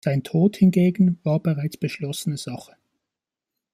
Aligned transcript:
Sein 0.03 0.23
Tod 0.23 0.57
hingegen 0.57 1.19
war 1.23 1.39
bereits 1.39 1.77
beschlossene 1.77 2.35
Sache. 2.35 2.75